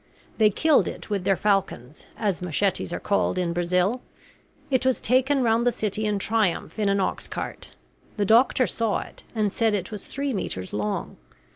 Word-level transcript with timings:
They 0.39 0.49
killed 0.49 0.87
it 0.87 1.11
with 1.11 1.25
their 1.25 1.35
falcons, 1.35 2.07
as 2.17 2.41
machetes 2.41 2.91
are 2.91 2.99
called 2.99 3.37
in 3.37 3.53
Brazil. 3.53 4.01
It 4.71 4.83
was 4.83 4.99
taken 4.99 5.43
round 5.43 5.63
the 5.63 5.71
city 5.71 6.05
in 6.05 6.17
triumph 6.17 6.79
in 6.79 6.89
an 6.89 6.97
oxcart; 6.97 7.69
the 8.17 8.25
doctor 8.25 8.65
saw 8.65 9.01
it, 9.01 9.23
and 9.35 9.51
said 9.51 9.75
it 9.75 9.91
was 9.91 10.07
three 10.07 10.33
metres 10.33 10.73
long. 10.73 11.17